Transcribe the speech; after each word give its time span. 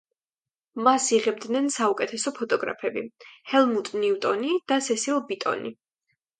მას 0.87 1.09
იღებდნენ 1.17 1.69
საუკეთესო 1.75 2.33
ფოტოგრაფები: 2.39 3.05
ჰელმუტ 3.53 3.95
ნიუტონი 4.01 4.59
და 4.73 4.83
სესილ 4.91 5.25
ბიტონი. 5.33 5.77